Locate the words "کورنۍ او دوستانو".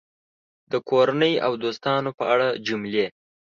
0.89-2.09